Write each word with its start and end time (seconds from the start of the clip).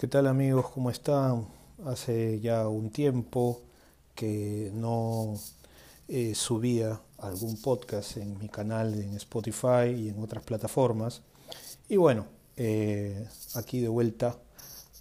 ¿Qué 0.00 0.06
tal 0.06 0.28
amigos? 0.28 0.70
¿Cómo 0.70 0.88
están? 0.88 1.46
Hace 1.84 2.40
ya 2.40 2.66
un 2.66 2.88
tiempo 2.88 3.60
que 4.14 4.70
no 4.72 5.34
eh, 6.08 6.34
subía 6.34 6.98
algún 7.18 7.60
podcast 7.60 8.16
en 8.16 8.38
mi 8.38 8.48
canal 8.48 8.94
en 8.94 9.14
Spotify 9.16 9.90
y 9.94 10.08
en 10.08 10.22
otras 10.22 10.42
plataformas. 10.42 11.20
Y 11.86 11.98
bueno, 11.98 12.24
eh, 12.56 13.28
aquí 13.56 13.80
de 13.80 13.88
vuelta 13.88 14.38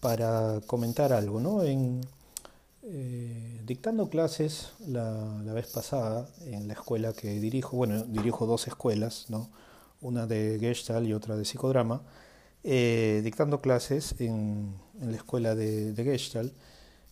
para 0.02 0.60
comentar 0.68 1.14
algo, 1.14 1.40
¿no? 1.40 1.64
En, 1.64 2.02
eh, 2.84 3.62
dictando 3.66 4.10
clases 4.10 4.74
la, 4.86 5.42
la, 5.46 5.54
vez 5.54 5.68
pasada 5.68 6.28
en 6.42 6.68
la 6.68 6.74
escuela 6.74 7.14
que 7.14 7.40
dirijo, 7.40 7.78
bueno, 7.78 8.04
dirijo 8.04 8.46
dos 8.46 8.68
escuelas, 8.68 9.28
¿no? 9.30 9.50
Una 10.02 10.28
de 10.28 10.58
Gestalt 10.60 11.08
y 11.08 11.14
otra 11.14 11.38
de 11.38 11.46
psicodrama. 11.46 12.02
Eh, 12.64 13.22
dictando 13.24 13.62
clases 13.62 14.16
en, 14.20 14.76
en, 15.02 15.12
la 15.12 15.18
escuela 15.18 15.56
de, 15.56 15.94
de 15.94 16.04
Gestalt, 16.04 16.54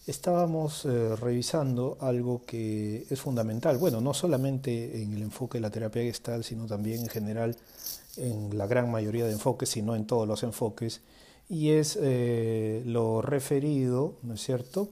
estábamos 0.07 0.85
eh, 0.85 1.15
revisando 1.17 1.97
algo 1.99 2.43
que 2.45 3.05
es 3.09 3.19
fundamental, 3.19 3.77
bueno, 3.77 3.99
no 3.99 4.13
solamente 4.13 5.01
en 5.01 5.13
el 5.13 5.21
enfoque 5.21 5.57
de 5.57 5.61
la 5.61 5.69
terapia 5.69 6.01
Gestalt, 6.01 6.45
sino 6.45 6.65
también 6.65 7.01
en 7.01 7.09
general 7.09 7.57
en 8.15 8.57
la 8.57 8.67
gran 8.67 8.89
mayoría 8.89 9.25
de 9.25 9.33
enfoques, 9.33 9.69
sino 9.69 9.95
en 9.95 10.07
todos 10.07 10.27
los 10.27 10.43
enfoques, 10.43 11.01
y 11.49 11.69
es 11.71 11.97
eh, 12.01 12.83
lo 12.85 13.21
referido, 13.21 14.15
¿no 14.23 14.33
es 14.33 14.41
cierto?, 14.41 14.89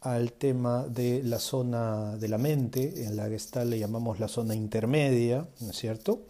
al 0.00 0.32
tema 0.32 0.86
de 0.86 1.22
la 1.24 1.40
zona 1.40 2.16
de 2.16 2.28
la 2.28 2.38
mente, 2.38 3.04
en 3.04 3.16
la 3.16 3.28
Gestalt 3.28 3.70
le 3.70 3.80
llamamos 3.80 4.20
la 4.20 4.28
zona 4.28 4.54
intermedia, 4.54 5.46
¿no 5.60 5.70
es 5.70 5.76
cierto?, 5.76 6.20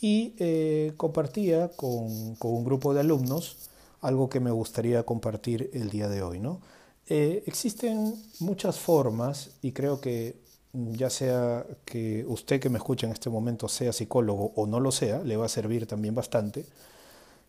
y 0.00 0.34
eh, 0.38 0.94
compartía 0.96 1.68
con, 1.68 2.36
un 2.40 2.64
grupo 2.64 2.94
de 2.94 3.00
alumnos 3.00 3.56
algo 4.00 4.28
que 4.28 4.40
me 4.40 4.50
gustaría 4.50 5.02
compartir 5.04 5.70
el 5.72 5.90
día 5.90 6.08
de 6.08 6.22
hoy. 6.22 6.40
¿no? 6.40 6.60
Eh, 7.08 7.42
existen 7.46 8.14
muchas 8.38 8.78
formas 8.78 9.50
y 9.62 9.72
creo 9.72 10.00
que 10.00 10.36
ya 10.72 11.10
sea 11.10 11.66
que 11.84 12.24
usted 12.28 12.60
que 12.60 12.68
me 12.68 12.78
escucha 12.78 13.06
en 13.06 13.12
este 13.12 13.30
momento 13.30 13.68
sea 13.68 13.92
psicólogo 13.92 14.52
o 14.54 14.66
no 14.66 14.78
lo 14.78 14.92
sea, 14.92 15.22
le 15.24 15.36
va 15.36 15.46
a 15.46 15.48
servir 15.48 15.86
también 15.86 16.14
bastante, 16.14 16.64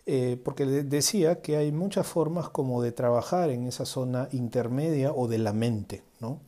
eh, 0.07 0.39
porque 0.43 0.65
decía 0.65 1.41
que 1.41 1.57
hay 1.57 1.71
muchas 1.71 2.07
formas 2.07 2.49
como 2.49 2.81
de 2.81 2.91
trabajar 2.91 3.51
en 3.51 3.67
esa 3.67 3.85
zona 3.85 4.27
intermedia 4.31 5.13
o 5.13 5.27
de 5.27 5.37
la 5.37 5.53
mente, 5.53 6.01
¿no? 6.19 6.39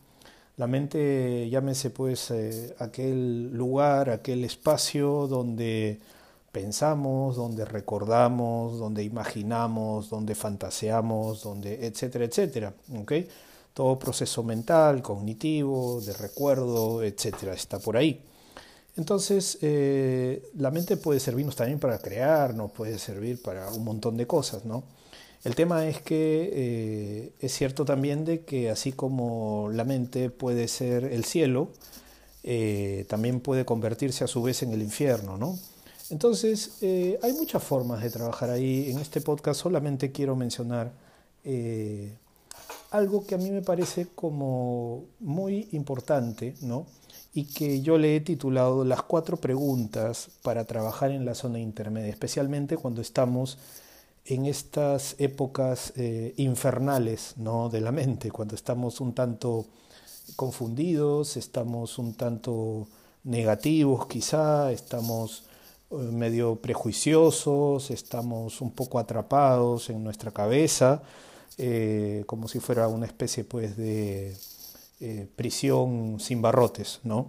La 0.58 0.68
mente, 0.68 1.50
llámese 1.50 1.90
pues 1.90 2.30
eh, 2.32 2.76
aquel 2.80 3.52
lugar, 3.54 4.10
aquel 4.10 4.44
espacio 4.44 5.28
donde 5.28 6.00
pensamos, 6.54 7.36
donde 7.36 7.66
recordamos, 7.66 8.78
donde 8.78 9.04
imaginamos, 9.04 10.10
donde 10.10 10.36
fantaseamos, 10.36 11.42
donde 11.44 11.86
etcétera, 11.86 12.26
etcétera. 12.26 12.74
Todo 13.74 13.98
proceso 13.98 14.44
mental, 14.44 15.02
cognitivo, 15.02 16.00
de 16.00 16.14
recuerdo, 16.14 17.02
etcétera, 17.04 17.54
está 17.54 17.80
por 17.80 17.98
ahí. 17.98 18.22
Entonces, 18.96 19.58
eh, 19.62 20.44
la 20.56 20.70
mente 20.70 20.96
puede 20.96 21.20
servirnos 21.20 21.56
también 21.56 21.80
para 21.80 21.98
crear, 21.98 22.54
nos 22.54 22.72
puede 22.72 23.00
servir 23.00 23.42
para 23.42 23.72
un 23.72 23.84
montón 23.84 24.16
de 24.16 24.28
cosas, 24.28 24.64
¿no? 24.64 24.84
El 25.44 25.56
tema 25.56 25.88
es 25.88 26.00
que 26.02 26.52
eh, 26.54 27.34
es 27.40 27.52
cierto 27.52 27.84
también 27.84 28.26
de 28.26 28.42
que 28.46 28.70
así 28.70 28.92
como 28.92 29.70
la 29.74 29.84
mente 29.86 30.30
puede 30.30 30.68
ser 30.68 31.06
el 31.06 31.26
cielo, 31.26 31.70
eh, 32.44 33.06
también 33.10 33.40
puede 33.40 33.66
convertirse 33.66 34.24
a 34.24 34.28
su 34.28 34.44
vez 34.44 34.62
en 34.62 34.72
el 34.72 34.84
infierno, 34.84 35.38
¿no? 35.38 35.58
Entonces, 36.10 36.78
eh, 36.82 37.20
hay 37.22 37.34
muchas 37.34 37.64
formas 37.64 38.02
de 38.04 38.10
trabajar 38.10 38.50
ahí. 38.50 38.92
En 38.92 39.00
este 39.00 39.22
podcast 39.22 39.62
solamente 39.62 40.12
quiero 40.12 40.36
mencionar 40.36 40.92
eh, 41.44 42.14
algo 42.92 43.26
que 43.26 43.36
a 43.36 43.38
mí 43.38 43.50
me 43.50 43.62
parece 43.62 44.08
como 44.14 45.06
muy 45.20 45.70
importante, 45.72 46.56
¿no? 46.62 46.86
Y 47.34 47.46
que 47.46 47.82
yo 47.82 47.98
le 47.98 48.16
he 48.16 48.22
titulado 48.22 48.86
las 48.86 49.02
cuatro 49.04 49.38
preguntas 49.38 50.30
para 50.44 50.66
trabajar 50.66 51.12
en 51.12 51.26
la 51.26 51.34
zona 51.34 51.60
intermedia, 51.60 52.10
especialmente 52.10 52.78
cuando 52.78 53.02
estamos 53.02 53.58
en 54.26 54.46
estas 54.46 55.16
épocas 55.18 55.94
eh, 55.96 56.34
infernales 56.38 57.34
¿no? 57.38 57.70
de 57.70 57.82
la 57.82 57.92
mente, 57.92 58.32
cuando 58.32 58.56
estamos 58.56 59.02
un 59.02 59.14
tanto 59.14 59.66
confundidos, 60.36 61.36
estamos 61.36 61.98
un 61.98 62.14
tanto 62.14 62.88
negativos 63.24 64.08
quizá, 64.08 64.72
estamos 64.72 65.44
medio 66.12 66.56
prejuiciosos, 66.56 67.92
estamos 67.92 68.62
un 68.62 68.72
poco 68.72 69.00
atrapados 69.00 69.90
en 69.90 70.04
nuestra 70.04 70.32
cabeza, 70.32 71.02
eh, 71.58 72.24
como 72.26 72.48
si 72.48 72.60
fuera 72.60 72.88
una 72.88 73.06
especie 73.06 73.44
pues 73.44 73.78
de 73.78 74.36
eh, 75.00 75.28
prisión 75.36 76.20
sin 76.20 76.42
barrotes, 76.42 77.00
¿no? 77.04 77.28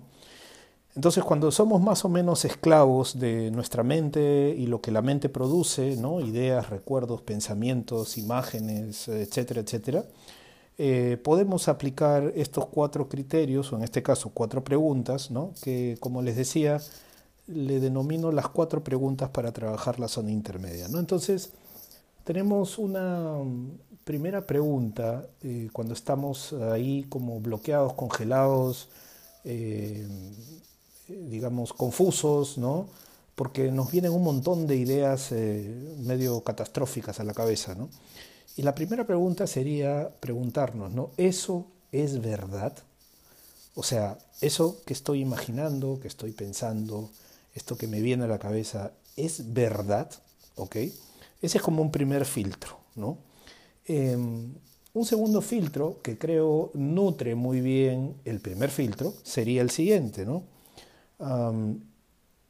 Entonces, 0.97 1.25
cuando 1.25 1.51
somos 1.51 1.83
más 1.83 2.05
o 2.05 2.09
menos 2.09 2.45
esclavos 2.45 3.19
de 3.19 3.51
nuestra 3.51 3.83
mente 3.83 4.55
y 4.57 4.67
lo 4.67 4.81
que 4.81 4.93
la 4.93 5.03
mente 5.03 5.29
produce, 5.29 5.97
¿no? 5.97 6.21
ideas, 6.21 6.71
recuerdos, 6.71 7.21
pensamientos, 7.21 8.17
imágenes, 8.17 9.09
etcétera, 9.09 9.63
etcétera, 9.63 10.05
eh, 10.79 11.19
podemos 11.23 11.67
aplicar 11.67 12.33
estos 12.37 12.67
cuatro 12.67 13.09
criterios, 13.09 13.73
o 13.73 13.77
en 13.77 13.83
este 13.83 14.05
caso 14.05 14.31
cuatro 14.33 14.63
preguntas, 14.63 15.33
¿no? 15.33 15.53
que 15.63 15.97
como 15.99 16.23
les 16.23 16.37
decía, 16.37 16.81
le 17.47 17.81
denomino 17.81 18.33
las 18.33 18.49
cuatro 18.49 18.83
preguntas 18.83 19.31
para 19.31 19.53
trabajar 19.53 20.01
la 20.01 20.09
zona 20.09 20.31
intermedia. 20.31 20.89
¿no? 20.89 20.99
Entonces, 20.99 21.51
tenemos 22.25 22.79
una 22.79 23.39
primera 24.05 24.47
pregunta 24.47 25.27
eh, 25.43 25.69
cuando 25.73 25.95
estamos 25.95 26.53
ahí 26.53 27.05
como 27.09 27.41
bloqueados, 27.41 27.95
congelados, 27.95 28.89
eh, 29.45 30.07
digamos, 31.09 31.73
confusos, 31.73 32.57
¿no? 32.57 32.89
Porque 33.35 33.71
nos 33.71 33.91
vienen 33.91 34.13
un 34.13 34.23
montón 34.23 34.67
de 34.67 34.77
ideas 34.77 35.33
eh, 35.33 35.97
medio 35.99 36.43
catastróficas 36.43 37.21
a 37.21 37.25
la 37.25 37.35
cabeza, 37.35 37.75
¿no? 37.75 37.89
Y 38.57 38.63
la 38.63 38.75
primera 38.75 39.07
pregunta 39.07 39.47
sería 39.47 40.11
preguntarnos, 40.21 40.93
¿no? 40.93 41.11
¿Eso 41.17 41.67
es 41.93 42.21
verdad? 42.23 42.73
O 43.75 43.83
sea, 43.83 44.19
eso 44.41 44.81
que 44.87 44.93
estoy 44.93 45.21
imaginando, 45.21 45.99
que 46.01 46.09
estoy 46.09 46.33
pensando, 46.33 47.11
esto 47.55 47.77
que 47.77 47.87
me 47.87 48.01
viene 48.01 48.25
a 48.25 48.29
la 48.29 48.39
cabeza, 48.39 48.93
¿es 49.17 49.53
verdad? 49.53 50.11
¿Ok? 50.57 50.77
Ese 50.77 51.59
es 51.59 51.63
como 51.63 51.83
un 51.83 51.91
primer 51.91 52.25
filtro, 52.25 52.79
¿no? 52.97 53.19
Eh, 53.87 54.17
un 54.95 55.05
segundo 55.05 55.41
filtro 55.41 56.01
que 56.03 56.17
creo 56.19 56.71
nutre 56.75 57.35
muy 57.35 57.61
bien 57.61 58.15
el 58.25 58.41
primer 58.41 58.71
filtro 58.71 59.13
sería 59.25 59.61
el 59.63 59.71
siguiente, 59.71 60.25
¿no? 60.25 60.45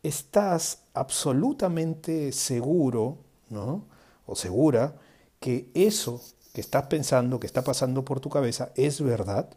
estás 0.02 0.80
absolutamente 0.94 2.32
seguro, 2.32 3.18
¿no? 3.48 3.86
O 4.26 4.34
segura 4.34 4.96
que 5.40 5.70
eso 5.74 6.20
que 6.52 6.60
estás 6.60 6.86
pensando, 6.86 7.40
que 7.40 7.46
está 7.46 7.62
pasando 7.62 8.04
por 8.04 8.20
tu 8.20 8.30
cabeza, 8.30 8.72
es 8.76 9.00
verdad. 9.00 9.48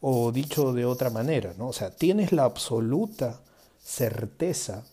O 0.00 0.32
dicho 0.32 0.72
de 0.72 0.84
otra 0.84 1.10
manera, 1.10 1.54
¿no? 1.56 1.68
O 1.68 1.72
sea, 1.72 1.90
tienes 1.90 2.32
la 2.32 2.44
absoluta 2.44 3.40
certeza 3.86 4.84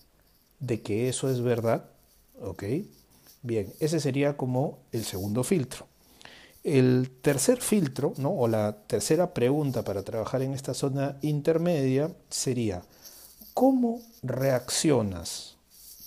de 0.60 0.82
que 0.82 1.10
eso 1.10 1.30
es 1.30 1.42
verdad, 1.42 1.86
¿ok? 2.42 2.64
Bien, 3.42 3.74
ese 3.80 4.00
sería 4.00 4.38
como 4.38 4.80
el 4.92 5.04
segundo 5.04 5.44
filtro. 5.44 5.88
El 6.64 7.12
tercer 7.22 7.60
filtro, 7.60 8.14
¿no? 8.18 8.32
o 8.32 8.48
la 8.48 8.78
tercera 8.88 9.34
pregunta 9.34 9.84
para 9.84 10.04
trabajar 10.04 10.42
en 10.44 10.54
esta 10.54 10.74
zona 10.74 11.18
intermedia 11.22 12.12
sería, 12.30 12.84
¿Cómo 13.54 14.02
reaccionas? 14.24 15.56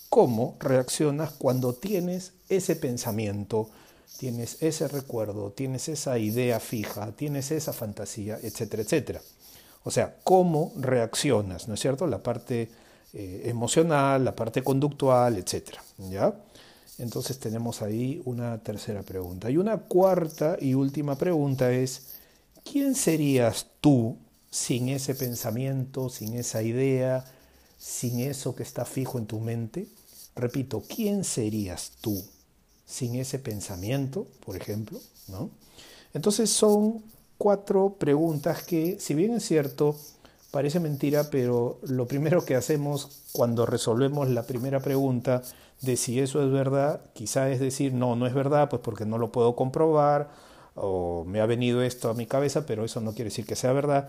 ¿Cómo 0.09 0.57
reaccionas 0.59 1.31
cuando 1.33 1.75
tienes 1.75 2.33
ese 2.49 2.75
pensamiento, 2.75 3.71
tienes 4.19 4.63
ese 4.63 4.89
recuerdo, 4.89 5.53
tienes 5.53 5.89
esa 5.89 6.19
idea 6.19 6.59
fija, 6.59 7.13
tienes 7.13 7.53
esa 7.53 7.73
fantasía, 7.73 8.39
etcétera, 8.43 8.83
etcétera? 8.83 9.21
O 9.87 9.93
sea, 9.93 10.17
¿cómo 10.25 10.73
reaccionas? 10.75 11.69
¿No 11.69 11.75
es 11.75 11.81
cierto? 11.81 12.09
La 12.09 12.21
parte 12.21 12.69
eh, 13.13 13.43
emocional, 13.45 14.25
la 14.25 14.35
parte 14.35 14.61
conductual, 14.65 15.37
etcétera. 15.37 15.81
¿Ya? 16.11 16.35
Entonces 16.99 17.39
tenemos 17.39 17.83
ahí 17.83 18.21
una 18.25 18.59
tercera 18.59 19.05
pregunta. 19.05 19.49
Y 19.49 19.59
una 19.59 19.79
cuarta 19.79 20.57
y 20.61 20.75
última 20.75 21.15
pregunta 21.17 21.71
es, 21.71 22.15
¿quién 22.65 22.97
serías 22.97 23.69
tú 23.81 24.17
sin 24.51 24.89
ese 24.89 25.15
pensamiento, 25.15 26.09
sin 26.09 26.35
esa 26.35 26.65
idea, 26.65 27.25
sin 27.79 28.19
eso 28.19 28.57
que 28.57 28.65
está 28.65 28.85
fijo 28.87 29.19
en 29.19 29.27
tu 29.27 29.39
mente? 29.39 29.87
Repito, 30.35 30.83
¿quién 30.83 31.23
serías 31.23 31.93
tú 32.01 32.25
sin 32.85 33.15
ese 33.15 33.39
pensamiento, 33.39 34.27
por 34.45 34.57
ejemplo? 34.57 34.99
¿No? 35.29 35.49
Entonces 36.13 36.51
son 36.51 37.05
cuatro 37.39 37.97
preguntas 37.99 38.63
que, 38.63 38.99
si 39.01 39.15
bien 39.15 39.35
es 39.35 39.45
cierto, 39.45 39.97
Parece 40.57 40.81
mentira, 40.81 41.25
pero 41.31 41.81
lo 41.83 42.07
primero 42.07 42.43
que 42.45 42.55
hacemos 42.55 43.25
cuando 43.33 43.67
resolvemos 43.67 44.31
la 44.31 44.45
primera 44.45 44.81
pregunta 44.81 45.43
de 45.83 45.99
si 45.99 46.19
eso 46.19 46.43
es 46.43 46.51
verdad, 46.51 47.03
quizá 47.13 47.51
es 47.51 47.61
decir, 47.61 47.93
no, 47.93 48.17
no 48.17 48.27
es 48.27 48.33
verdad, 48.33 48.71
pues 48.71 48.81
porque 48.81 49.05
no 49.05 49.19
lo 49.19 49.31
puedo 49.31 49.55
comprobar, 49.55 50.31
o 50.75 51.25
me 51.27 51.43
ha 51.43 51.47
venido 51.47 51.83
esto 51.83 52.09
a 52.09 52.15
mi 52.15 52.25
cabeza, 52.25 52.65
pero 52.65 52.87
eso 52.87 53.03
no 53.03 53.13
quiere 53.13 53.29
decir 53.29 53.45
que 53.45 53.55
sea 53.55 53.75
verdad. 53.75 54.09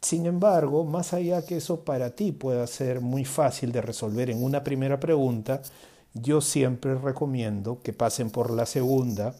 Sin 0.00 0.26
embargo, 0.26 0.84
más 0.84 1.12
allá 1.12 1.46
que 1.46 1.58
eso 1.58 1.84
para 1.84 2.10
ti 2.16 2.32
pueda 2.32 2.66
ser 2.66 3.00
muy 3.00 3.24
fácil 3.24 3.70
de 3.70 3.80
resolver 3.80 4.30
en 4.30 4.42
una 4.42 4.64
primera 4.64 4.98
pregunta, 4.98 5.62
yo 6.14 6.40
siempre 6.40 6.96
recomiendo 6.96 7.80
que 7.84 7.92
pasen 7.92 8.30
por 8.30 8.50
la 8.50 8.66
segunda, 8.66 9.36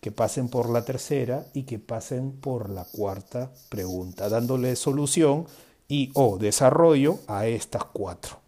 que 0.00 0.12
pasen 0.12 0.48
por 0.48 0.70
la 0.70 0.84
tercera 0.84 1.46
y 1.54 1.64
que 1.64 1.78
pasen 1.78 2.32
por 2.32 2.70
la 2.70 2.84
cuarta 2.84 3.50
pregunta, 3.68 4.28
dándole 4.28 4.76
solución 4.76 5.46
y 5.88 6.10
o 6.14 6.38
desarrollo 6.38 7.18
a 7.26 7.46
estas 7.46 7.84
cuatro. 7.84 8.38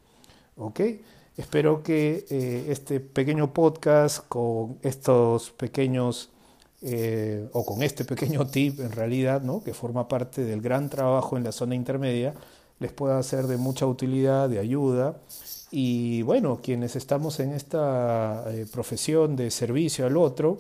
¿Ok? 0.56 0.80
Espero 1.36 1.82
que 1.82 2.26
eh, 2.28 2.66
este 2.68 3.00
pequeño 3.00 3.54
podcast 3.54 4.26
con 4.28 4.78
estos 4.82 5.50
pequeños 5.52 6.30
eh, 6.82 7.48
o 7.52 7.64
con 7.64 7.82
este 7.82 8.04
pequeño 8.04 8.46
tip 8.46 8.80
en 8.80 8.92
realidad, 8.92 9.42
¿no? 9.42 9.62
que 9.62 9.74
forma 9.74 10.08
parte 10.08 10.44
del 10.44 10.60
gran 10.60 10.90
trabajo 10.90 11.36
en 11.36 11.44
la 11.44 11.52
zona 11.52 11.74
intermedia, 11.74 12.34
les 12.78 12.92
pueda 12.92 13.22
ser 13.22 13.46
de 13.46 13.56
mucha 13.56 13.86
utilidad, 13.86 14.48
de 14.48 14.58
ayuda 14.58 15.16
y 15.70 16.22
bueno, 16.22 16.60
quienes 16.62 16.96
estamos 16.96 17.38
en 17.40 17.52
esta 17.52 18.44
eh, 18.48 18.66
profesión 18.70 19.36
de 19.36 19.50
servicio 19.50 20.06
al 20.06 20.16
otro, 20.16 20.58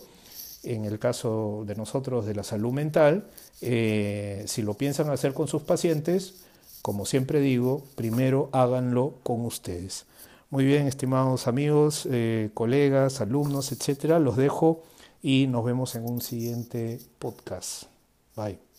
en 0.62 0.84
el 0.84 0.98
caso 0.98 1.64
de 1.66 1.74
nosotros 1.74 2.26
de 2.26 2.34
la 2.34 2.42
salud 2.42 2.72
mental, 2.72 3.26
eh, 3.60 4.44
si 4.46 4.62
lo 4.62 4.74
piensan 4.74 5.10
hacer 5.10 5.34
con 5.34 5.48
sus 5.48 5.62
pacientes, 5.62 6.44
como 6.82 7.06
siempre 7.06 7.40
digo, 7.40 7.82
primero 7.94 8.48
háganlo 8.52 9.14
con 9.22 9.44
ustedes. 9.44 10.06
Muy 10.50 10.64
bien, 10.64 10.86
estimados 10.86 11.46
amigos, 11.46 12.08
eh, 12.10 12.50
colegas, 12.54 13.20
alumnos, 13.20 13.70
etcétera, 13.72 14.18
los 14.18 14.36
dejo 14.36 14.82
y 15.22 15.46
nos 15.46 15.64
vemos 15.64 15.94
en 15.94 16.04
un 16.04 16.20
siguiente 16.20 16.98
podcast. 17.18 17.84
Bye. 18.36 18.69